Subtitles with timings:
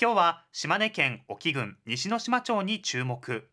[0.00, 3.48] 今日は島根県沖郡西ノ島町に注目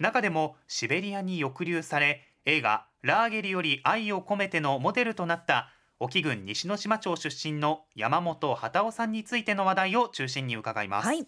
[0.00, 5.70] 中でもシベリアに抑留され映画ラーゲリより愛を込めてのモデルとなった
[6.00, 11.24] 沖郡西ノ島町出身の山本畑夫さんについての話題を中心に伺います、はい。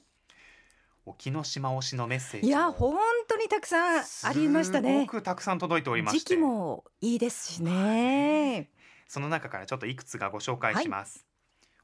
[1.06, 2.96] 沖ノ島推しのメッセージいや本
[3.29, 5.20] 当にたくさんありましたねすご。
[5.20, 8.70] くたくさん届いておりまして時期もいいですしね。
[9.06, 11.25] その中からちょっといくつかご紹介します、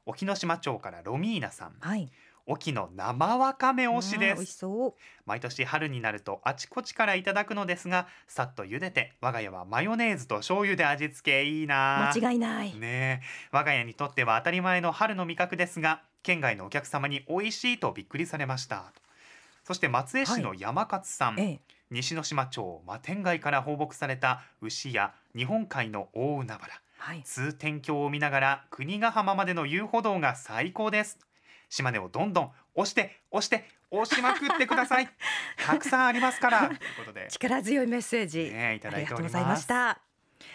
[0.05, 2.11] 沖ノ島町からロミーナさんはい。
[2.47, 4.65] 沖の生わかめ推しです。
[5.25, 12.73] 毎年春になるとあちこちからいただくのですがさっと茹でて我が家はマヨネーズと醤油で味付けいいな間違いない。
[12.75, 18.91] ねえ我が家にとっては当たり前の春の味覚ですが県外のお客様に美味しいとびっくりされました
[19.63, 21.75] そして松江市の山勝さん、ええ。
[21.91, 27.21] 西ノ島町摩天街から放牧された牛や日本海の大海原はい。
[27.23, 31.19] 通天橋を見ながら国ヶ浜までの遊歩道が最高です
[31.69, 35.09] 島根をどんどん押して押して押しまくってください
[35.65, 38.51] たくさんありますからということで力強いメッセージ。
[38.51, 40.01] ねいただいておりますありがとうございました。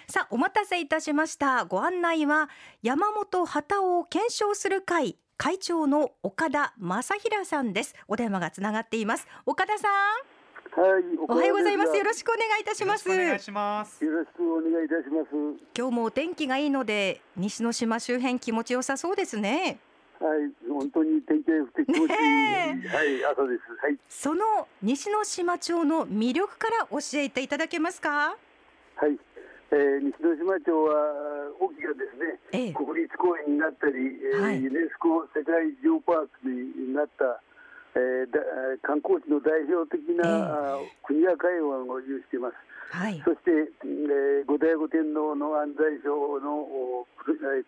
[0.08, 1.64] さあお待たせいたしました。
[1.64, 2.50] ご案内は
[2.82, 7.94] 山本畑を検証する会会長の岡田正平さんです。
[8.08, 9.26] お電話がつながっています。
[9.46, 11.96] 岡田さん、はい、おはようございます。
[11.96, 13.08] よろろしくお願いいたします。
[13.08, 15.30] よろしくお願いしますよろしくお願いいたします。
[15.76, 19.78] 今日もお天気がいいので西之島周辺気持ちよさそうですね。
[20.20, 23.62] はい、本当に天気が良くて気持ちいい、ねはい、朝です。
[23.80, 28.36] はい、その西之島町の魅力から教えていただけますか？
[28.96, 29.18] はい。
[29.72, 30.92] えー、西之島町は
[31.58, 33.94] 大きなですね、ええ国立公園になったり、
[34.34, 37.40] えーはいユネスコ世界ジオパークになった、
[37.94, 38.40] えーだ
[38.82, 42.54] 観光地の代表的な、ええあ国や海湾を有しています。
[42.92, 43.22] はい。
[43.24, 46.12] そして、えー、後醍醐天皇の安西省
[46.44, 47.06] のお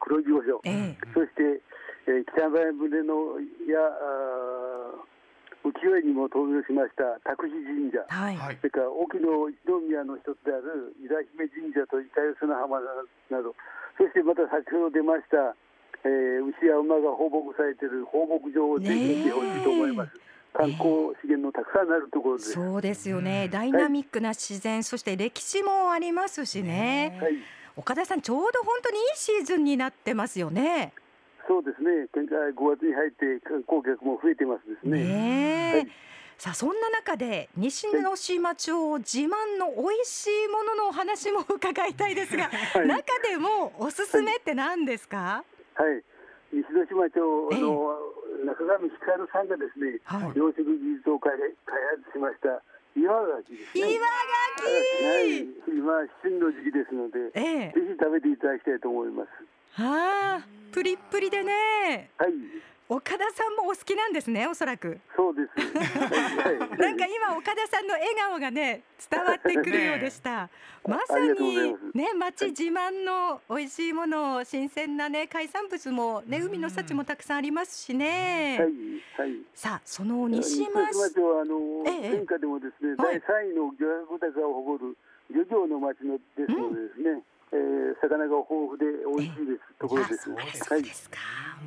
[0.01, 1.63] 黒城所、ええそして、
[2.07, 3.79] えー、北前船のや
[5.63, 8.37] 浮世絵にも登場しました託児神社、はい。
[8.37, 13.55] はいそれから沖の一宮の一つである伊良姫神社と板吉砂浜など、
[13.95, 15.55] そしてまた先ほど出ました、
[16.03, 20.19] えー牛や馬が放牧されている放牧場をぜひ見てほしいと思います。
[20.53, 22.53] 観光資源のたくさんあるところです。
[22.53, 23.49] そうですよね。
[23.49, 27.17] ダイナミックな自然、そして歴史もありますしね。
[27.23, 27.35] はい、
[27.77, 30.93] 岡田さん、ちょうど本当にいいシーズンになってますよね。
[31.49, 32.07] そうですね。
[32.15, 34.99] 現在5月に入って観光客も増えてますですね。
[34.99, 35.89] ねえはい
[36.39, 45.45] さあそんな中で西之島町自慢の美味しいもののお話も伺いたいですが、 はい中でもおすすめって何ですか？
[45.75, 46.03] はい、
[46.51, 47.95] 西之島町の
[48.45, 51.47] 中上光さんがですね、はい養殖技術を開開
[51.95, 52.61] 発しました
[52.97, 53.93] 岩牡蠣ですね。
[53.95, 55.39] 岩はい、
[55.69, 57.31] 今旬の時期ですので、牡蠣。
[57.35, 59.29] ええぜひ食べていただきたいと思います。
[59.75, 62.11] はあ、プリップリでね。
[62.19, 62.33] はい、
[62.91, 65.01] 岡田さんもお好きなんですね、おそらく。
[65.17, 65.53] そうです。
[66.77, 70.51] なんか今岡田さんの笑顔がね伝わってくるようでした。
[70.87, 78.59] まさにね町自慢の美味しいもの新鮮なね海産物もね海の幸もたくさんありますしね。
[79.17, 79.39] はい、はい。
[79.55, 84.97] さあその西西島之島町はあの、ええでもですね、はい第3位の漁獲高を誇る
[85.31, 87.23] 漁業の町のですのでですね、
[87.53, 90.21] えー魚が豊富で美味しいです、ところです。
[90.23, 90.37] あそう
[90.69, 91.19] そうですか。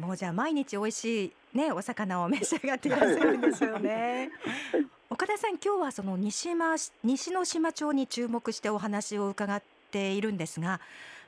[0.01, 4.31] もうじゃあ毎日美味しいねお魚を召し上がっていらっしゃるんでしょうね。
[4.71, 10.81] はい岡田さん今日はその西島西之島町に注目してお話を伺っているんですが、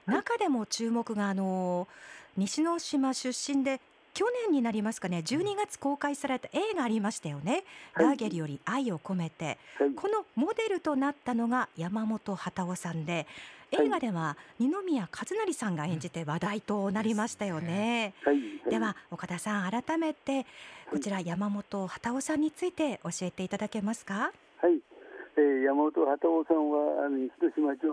[0.07, 1.88] 中でも注目があの
[2.35, 3.79] 西之島出身で
[4.17, 7.63] 去年になりますかね12月公開された映画ありましたよね、
[7.94, 8.05] はい。
[8.07, 9.59] ラーゲリより愛を込めて。
[9.78, 9.91] はい。
[9.95, 13.28] このモデルとなったのが山本畑夫さんで
[13.72, 18.16] 映画では二宮和也さんが演じて話題となりましたよね。
[18.23, 18.39] はい、
[18.72, 20.47] では岡田さん改めて
[20.89, 24.31] こちら山本畑夫さんについて教えていただけますか？
[24.63, 24.79] はい、
[25.38, 27.85] えー、山本畑夫さんはあの西之島町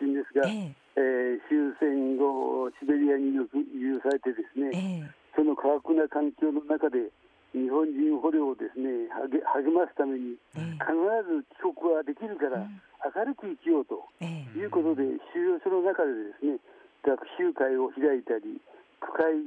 [0.00, 0.52] 出身ですが、え
[0.94, 1.00] え。
[1.00, 7.10] ー終戦後シベリアによく移住されてですえね、えその過酷な環境の中で
[7.52, 10.92] 日本人捕虜をですね励励ますためにええ必
[11.28, 12.80] ず帰国はできるからうん。
[13.02, 14.58] 明るく生きようとええ。
[14.58, 15.02] いうことで
[15.34, 16.56] 収容所の中でですね
[17.02, 18.60] 学習会を開いたり
[19.00, 19.42] 区会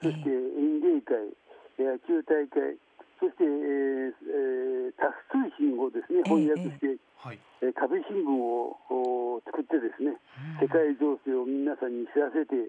[0.00, 1.18] そして演芸会
[1.78, 2.76] 野球大会
[3.20, 7.38] そして、えーえータス通信をですね翻訳して、はい。
[7.62, 10.16] えー壁新聞をお作ってですね
[10.60, 12.68] 世界情勢を皆さんに知らせて、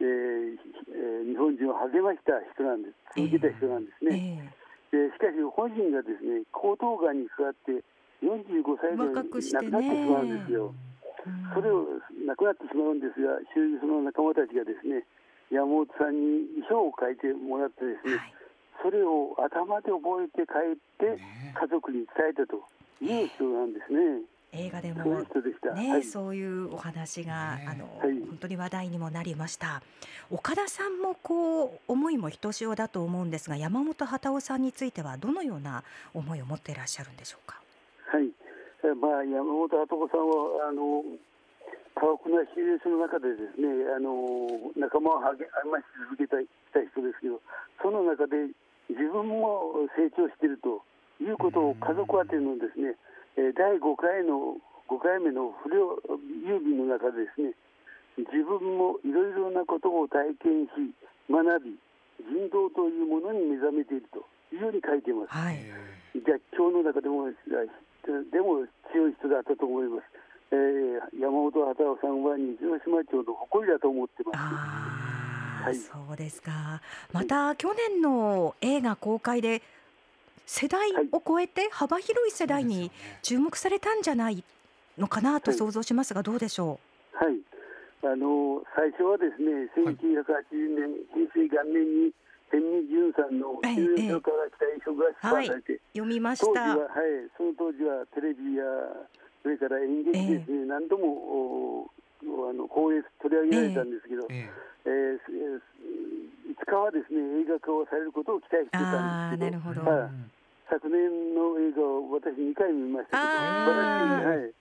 [0.00, 0.56] えー
[0.90, 3.20] えー日本人を励ました人なんです。
[3.20, 4.50] 続けた人なんですね、
[4.92, 7.78] えでしかし本人がですね喉頭がんにかかって
[8.24, 10.74] 45歳で亡くなってしまうんですよ、
[11.54, 11.86] それを
[12.26, 15.04] 亡くなってしまうんですが周囲その仲間たちがですね
[15.50, 18.34] 山本さんに遺書を書いてもらってですね、はい。
[18.82, 22.62] それを頭で覚えて帰ってね家族に伝えたと
[23.02, 24.24] いう人なんですね。
[24.52, 25.04] 映画でも。
[25.74, 26.02] ね、はい。
[26.02, 29.82] そういうお話が、ねあの、はい本当に話題にもなりました
[30.30, 37.60] 岡田さんもこう思いもひとしおだと思うんですが山本幡夫さんについてはどのような思いを持っていらっしゃるんでしょうか？
[38.06, 38.30] はい。
[38.82, 41.04] えまあ山本跡子さんはあの
[41.94, 45.36] 過酷なシチュエーションの中でですね、あの仲間を励
[45.68, 47.42] まし続けたきた人ですけど、
[47.82, 48.48] その中で
[48.88, 50.80] 自分も成長していると
[51.20, 52.96] いうことを家族宛てのですね、
[53.36, 54.56] えー第5回の
[54.90, 55.94] 5回目の不良
[56.42, 57.54] 郵便の中でですね、
[58.18, 60.90] 自分もいろいろなことを体験し
[61.30, 61.78] 学び
[62.26, 65.30] 人道というものに目覚めているというように書いています。
[65.30, 65.62] はい、
[66.18, 70.10] じゃあ今日の中でもでも強い人だったと思います。
[70.50, 74.36] えー、山本幡夫さんは西之島町の誇りだと思ってます。
[74.36, 76.82] ああ、はいそうですか
[77.12, 79.62] また去年の映画公開で
[80.50, 82.90] 世代を超えて幅広い世代に
[83.22, 84.42] 注目されたんじゃない
[84.98, 85.58] のかなとはい。
[85.58, 86.80] 想像しますがどうでしょ
[87.14, 87.38] はい。
[88.02, 89.94] あの最初はですね、はい。
[89.94, 92.10] 1980年、平成元年に
[92.50, 96.46] 天美淳さんのええ中所から来た遺書が出版されて、う読みました。
[96.46, 98.64] 当時は、はい、その当時はテレビや
[99.46, 104.50] それから演劇ですね、何度もおあの放映取り上げられたんですけど、ええ。
[104.82, 105.62] えー
[106.50, 110.39] いつかはですね映画化をされることを期待してたああんですけど、なるほど、はい
[110.70, 114.54] 昨年の映画を私2回見ましたけど、素晴らしい、はい。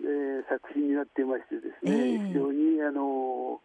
[0.00, 2.18] えー作品になってましてですね、ええ。
[2.18, 3.60] 非常にあの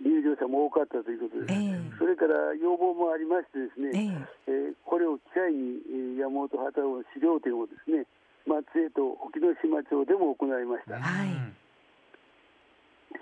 [0.00, 1.52] 入場者も多かったということです。
[1.52, 1.80] ええ。
[1.98, 4.52] それから要望もありましてですね、ええ。
[4.52, 5.80] えーこれを機会に、
[6.16, 8.06] えー山本畑の資料展をですね
[8.46, 10.96] 松江と沖ノ島町でも行いました。
[10.96, 11.28] はい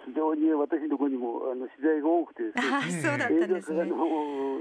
[0.07, 3.97] 非常に私のところにもあの取材が多くてですね、ああええそうだった映画化の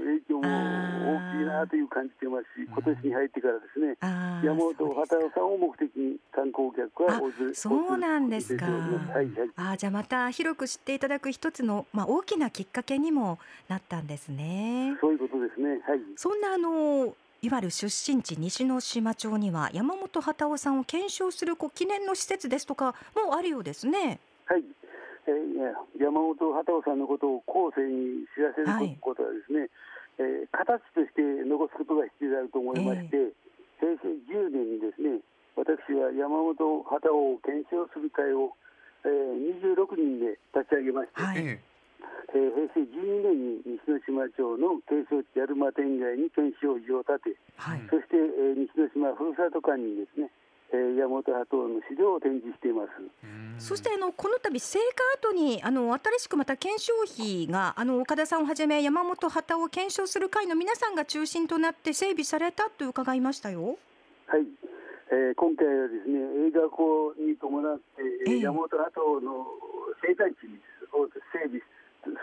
[0.04, 7.20] 影響も大きいなという感じてますし、今年に入ってからですね、山本畑さんを目的に観光客は
[7.54, 9.50] そうなんですかはいはい。
[9.56, 13.38] ああじゃあまた広く知っていただく一つの、まあ、大きなきっかけにも
[13.68, 14.96] なったんですね。
[15.00, 15.80] そういうことですね。
[15.86, 16.00] はい。
[16.16, 22.94] そんなあのいわゆる出身地西之島町には山本幡夫さんを検証するこう記念の施設ですとか
[23.26, 24.20] もあるようですね。
[24.46, 24.64] はい。
[25.26, 29.68] えー山本畑さんのことを後世に知らせることはですね、
[30.18, 33.32] えー形として残すことが必要であると思いまして、
[33.80, 35.20] 平成10年にですね、
[35.56, 38.52] 私は山本畑を検証する会を、
[39.04, 41.60] えー26人で立ち上げまして、はい、え
[42.32, 50.30] えー平成12年に西之島町の景勝地アルマ天街に検証所を建て、はい、そして、えー西之島ふるさと館にですね、
[50.72, 52.90] えー山本畑の資料を展示しています。
[53.58, 54.78] そしてあのこの度成
[55.20, 63.78] 果後にあの新しくまた検証費があの岡田さんをはじめ山本畑を検証する会の皆さんが中心となって整備されたと伺いましたよ。
[64.26, 64.46] はい、
[65.10, 67.82] えー今回はですね映画校に伴って、
[68.26, 69.46] えーええ山本畑の
[70.02, 70.46] 生態地
[70.92, 71.60] を整備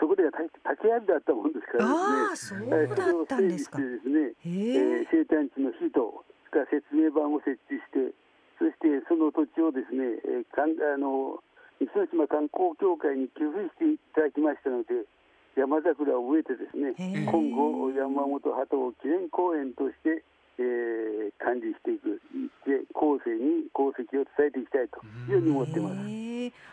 [0.00, 0.50] そこでは立
[0.82, 3.78] ち会いだったもんですからああですねそうだったんですか。
[3.78, 8.12] えー生態地の日とそれから説明板を設置して
[8.58, 11.38] そしてその土地をですね、えーかんあの
[11.80, 15.06] 西之島観光協会に寄付していただきましたので
[15.54, 16.94] 山桜を植えてですね
[17.30, 20.22] 今後山本鳩を記念公園として、
[20.58, 20.98] えー
[21.38, 22.20] 管理していく
[22.66, 24.98] で後世に功績を伝えていきたいと
[25.30, 25.94] いうふうに思ってます。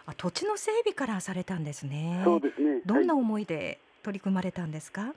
[0.08, 2.22] あ土地の整備からされたんですね。
[2.26, 2.82] そうですね。
[2.86, 5.14] どんなはい思いで取り組まれたんですか？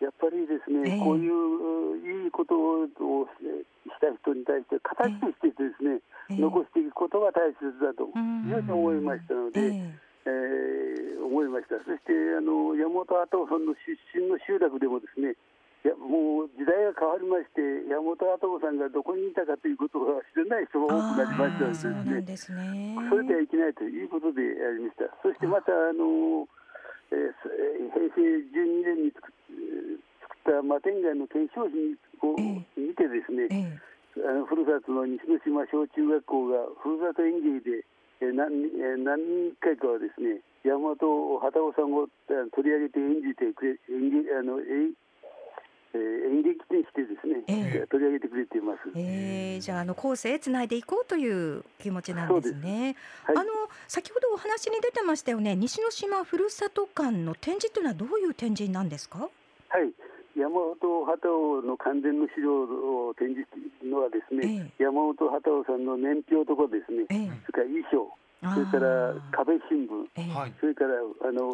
[0.00, 2.90] やっぱりですね、ええこういういいことをし
[4.00, 11.78] た人に対して形としてですね、ええ残していくことが大切だとうんいうふうに思いましたので、ええー思いました。
[11.86, 15.38] そしてあの山本跡さんの出身の集落でもですね、
[15.86, 22.58] いやもう時代が変わりまして山本跡さんがどこにいたかということが知らない人が多くなりましたのでですね。
[22.60, 22.98] ですね。
[23.08, 25.06] それではいけないということでありました。
[25.22, 26.46] そしてまたあの、
[27.14, 27.32] えー
[27.90, 29.32] 平成12年に作っ
[30.44, 31.94] た摩天街の検証費
[32.28, 33.78] をえ見てですね、ええ
[34.26, 37.84] あのふるさとの西之島小中学校がふるさと演芸で、
[38.20, 42.08] えー何えー何回かはですね山本畑夫さんを
[42.52, 44.92] 取り上げて演じてくれ演劇あの、えー
[45.94, 48.80] えー演劇にしてですね、ええ取り上げてくれています。
[48.96, 52.96] ええじゃああの後世へつないでいこうという気持ちなんですね。
[53.24, 53.50] はいあの
[53.88, 55.54] 先ほどお話に出てましたよね。
[55.56, 59.18] 西之島ふるさと館の展示というのはどういう展示なんですか？
[59.68, 59.92] はい、
[60.40, 63.44] 山本畑夫の関連の資料を展示
[63.84, 67.40] のはですね、え山本畑夫さんの年表とかですね、ええ。
[67.44, 68.08] それから衣装、
[68.40, 70.32] それから壁新聞、ええ。
[70.32, 70.52] はい。
[70.56, 71.44] それからあの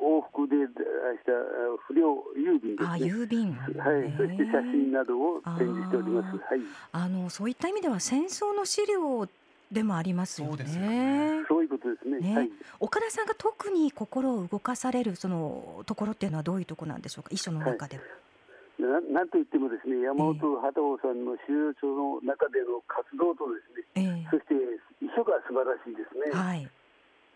[0.00, 3.04] 往復で出したあ不良郵便ですあね。
[3.04, 3.52] 郵便。
[3.52, 6.40] はい、そして写真などを展示しております。
[6.48, 6.60] はい、
[6.92, 9.28] あのそういった意味では戦争の資料
[9.74, 11.44] でもありますよそうねね。
[11.48, 12.18] そういうことですね。
[12.20, 12.50] ねはい。
[12.80, 17.30] 岡田さんが特に心を動かされるそのところっていうのはどういうところなんでしょうか？
[17.32, 18.00] 遺書の中で。
[18.78, 23.60] ななんといってもですね、山本畑夫さんの収容所の中での活動とで
[23.94, 24.54] すね、えそして
[25.04, 26.32] 遺書が素晴らしいですね。
[26.32, 26.70] えはい。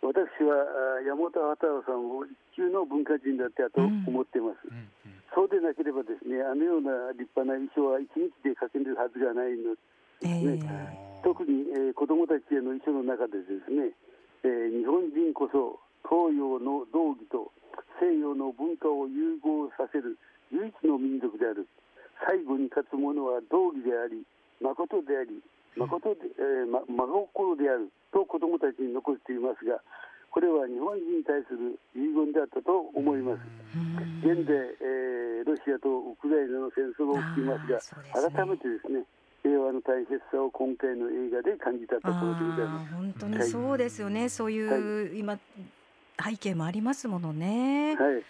[0.00, 0.14] 私
[0.46, 0.62] は
[0.98, 4.66] あ山本畑夫さんを一級の文化人だったと思っています。
[4.70, 4.88] うんうん
[5.34, 9.76] そうでなければですね、あのような立派な遺書は一日で書けるはずがないの
[10.24, 13.92] ええね特に、えー子どもたちへの遺書の中でですね、
[14.44, 15.76] えー日本人こそ
[16.08, 17.52] 東洋の道義と
[18.00, 20.16] 西洋の文化を融合させる
[20.48, 21.68] 唯一の民族である。
[22.24, 24.24] 最後に勝つ者は道義であり
[24.58, 25.38] 誠であり
[25.76, 29.78] 誠で、えーま、真心であると子どもたちに残していますが
[30.34, 33.40] これは日本人に対する遺言であったと思います。
[33.76, 34.42] うん。
[34.42, 38.34] 現在、えーロシアとウクライナの戦争が起きていますがね。
[38.34, 39.06] 改めてですね
[39.68, 42.92] 平和の大切さを今回の映画で感じたところでございあます。
[42.92, 44.28] あ本当にそうですよね。
[44.28, 45.38] そういう今
[46.22, 47.96] 背景もありますものね。
[47.96, 48.22] はい。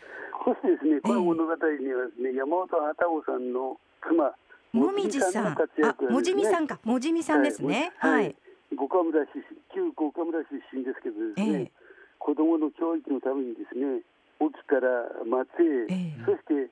[0.45, 1.59] そしてですね、この物語に
[1.92, 4.35] はですね、山本畑夫さんの妻、
[4.73, 7.92] もみじさん、の活あもじみさんか、もじみさんですね。
[7.99, 8.76] ははいい。。
[8.76, 11.73] 五岡村出身、旧五岡村出身ですけどですね、ええ
[12.18, 14.02] 子供の教育のためにですね、
[14.40, 16.68] 沖から松江、ええそして、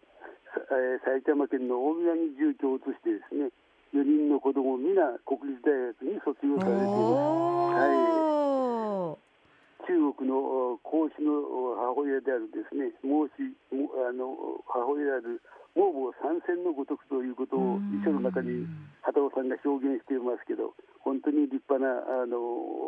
[0.53, 3.51] さえー埼玉県の大宮に住居を移してですね、
[3.97, 7.01] 4人の子供皆国立大学に卒業されています。
[7.01, 7.17] お
[9.17, 9.19] お。
[9.89, 13.33] 中国のお孔子のお母親であるですね、孟子
[13.66, 13.66] も
[14.09, 15.43] あの母親である
[15.75, 18.67] 孟母三千のごとくということを遺書の中に
[19.03, 22.39] 畑尾さんが表現していますけど、本当に立派なあの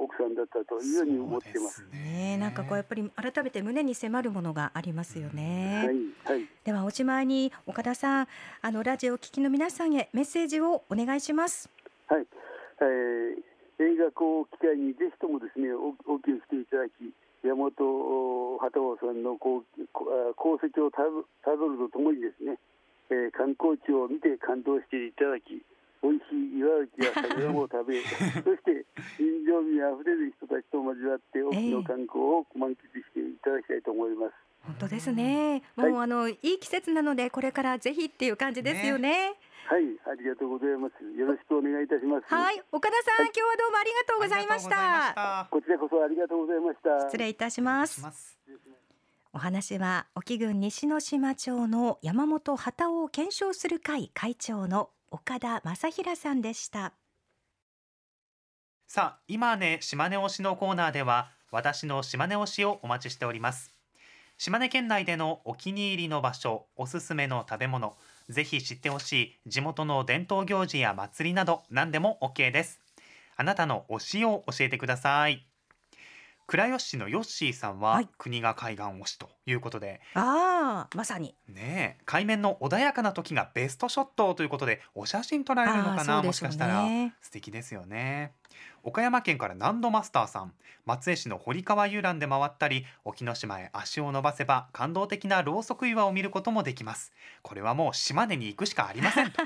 [0.05, 1.83] 奥さんだったというように思っています。
[1.83, 5.85] そうですねえ、なんかこうやっぱり改めて胸に迫るものがありますよね。
[6.25, 6.49] はいはい。
[6.65, 8.29] ではおしまいに岡田さん、
[8.63, 11.69] あのラジオをお聞きの皆さんへメッセージをお願いします。
[12.09, 12.27] はい、
[12.81, 13.49] えー
[13.79, 17.15] 映画を機会にぜひともですねおお受けしていただき
[17.47, 17.71] 山本
[18.77, 22.61] お畑尾さんのこうこあ功績をたどたどるとともにですね、
[23.11, 25.65] えー観光地を見て感動していただき
[26.03, 28.85] 美味しい岩内や桜を食べ そして
[29.17, 34.35] 人情味あふれる人たちと交わって多くの観光を満喫していただきたいと思います。
[34.63, 35.63] 本当ですね。
[35.77, 39.35] はいもうあのいい季節なのでこれからぜひっていう感じですよね。
[39.69, 41.05] はい、ありがとうございます。
[41.19, 42.35] よろしくお願いいたします。
[42.35, 45.47] はい、岡田さん、今日はどうもありがとうございました。
[45.51, 47.01] こちらこそありがとうございました。
[47.01, 48.38] 失礼いたします。
[49.33, 56.95] お話は沖郡西之島町の山本畑尾を検証する会会長の岡田正平さんでした。
[58.87, 63.75] さあ今ね島根推しのコーナーでは私の島根推しをお待ちしております。
[64.39, 67.97] 島根県内でのお気に入りの場所おすすめの食べ物
[68.29, 69.13] ぜひ知ってほし
[69.47, 72.81] い地元の伝統行事や祭りなど何でも OK です。
[73.37, 75.48] あなたの推しを教えてください。
[76.49, 78.09] 倉吉市のヨッシーさんは、はい。
[78.17, 80.01] 国が海岸推しということで。
[80.15, 81.35] ああ、まさに。
[81.47, 86.27] ねえ海面の穏やかな時がベストショットということでお写真撮られるのかな、ね。
[86.27, 86.87] もしかしたら。
[87.21, 88.33] 素敵ですよね。
[88.83, 90.55] 岡山県からナンドマスターさん。
[90.87, 97.13] 松江市の堀川遊覧で回ったり沖ノ島へ足を伸ばせば感動的なろうそく岩を見ることもできます。
[97.43, 99.43] これはもう島根に行くしかありませんと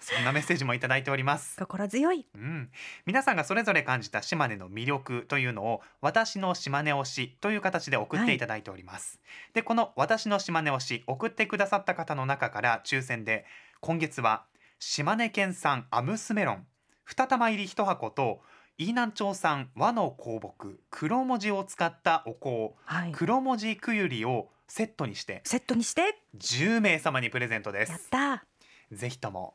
[0.00, 2.26] そんなメッセージもいただいております心強い。
[2.34, 2.70] うん、
[3.06, 9.20] 皆さんがそれぞれ感じた島根の魅力というのを私の島根推しという形で送っていただいております、
[9.54, 13.44] でこの私の島根推し送ってくださった方の中から抽選で
[13.80, 14.44] 今月は
[14.78, 16.66] 島根県産アムスメロン
[17.08, 18.40] 2玉入り1箱と
[18.76, 23.12] 飯南町産和の香木黒文字を使ったお香はい。
[23.12, 28.44] 黒文字くゆりをセットにしてセットにして、10名様にプレゼントでやっすた。
[28.92, 29.54] ぜひとも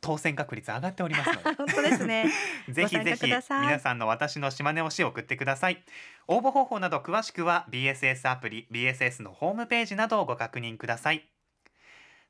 [0.00, 1.42] 当選確率上がっておりますので。
[1.56, 2.26] 本当ですね。
[2.68, 5.82] ぜひぜひ皆さんの私の島根推しを送ってください。
[6.26, 11.28] 応募方法など詳しくは BSS アプリ BSS のホームページなどをご確認ください。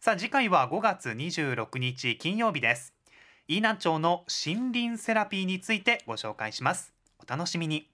[0.00, 2.94] さあ次回は5月26日金曜日です。
[3.48, 6.94] 飯南町の森林セラピーについてご紹介します。
[7.18, 7.90] お楽しみに